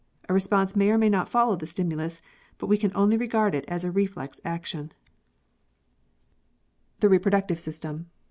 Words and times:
A 0.27 0.33
response 0.33 0.75
may 0.75 0.89
or 0.89 0.97
may 0.97 1.09
not 1.09 1.29
follow 1.29 1.55
t.he 1.55 1.67
stimulus, 1.67 2.23
but 2.57 2.65
we 2.65 2.75
can 2.79 2.91
only 2.95 3.17
regard 3.17 3.53
it 3.53 3.65
as 3.67 3.85
a 3.85 3.91
reflex 3.91 4.41
action. 4.43 4.93
40 6.97 6.97
PEARLS 6.97 6.97
[CH. 6.99 7.01
The 7.01 7.09
Reproductive 7.09 7.59
System. 7.59 8.09